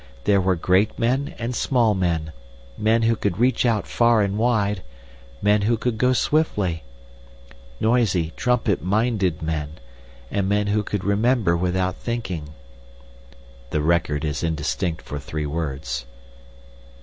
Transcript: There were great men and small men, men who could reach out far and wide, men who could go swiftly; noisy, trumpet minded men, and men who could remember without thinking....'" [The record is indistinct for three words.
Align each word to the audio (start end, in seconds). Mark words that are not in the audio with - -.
There 0.23 0.41
were 0.41 0.55
great 0.55 0.97
men 0.97 1.35
and 1.37 1.55
small 1.55 1.93
men, 1.93 2.31
men 2.75 3.03
who 3.03 3.15
could 3.15 3.37
reach 3.37 3.67
out 3.67 3.85
far 3.85 4.23
and 4.23 4.35
wide, 4.35 4.81
men 5.43 5.61
who 5.61 5.77
could 5.77 5.99
go 5.99 6.11
swiftly; 6.11 6.81
noisy, 7.79 8.33
trumpet 8.35 8.81
minded 8.83 9.43
men, 9.43 9.73
and 10.31 10.49
men 10.49 10.65
who 10.65 10.81
could 10.81 11.03
remember 11.03 11.55
without 11.55 11.97
thinking....'" 11.97 12.55
[The 13.69 13.81
record 13.83 14.25
is 14.25 14.41
indistinct 14.41 15.03
for 15.03 15.19
three 15.19 15.45
words. 15.45 16.07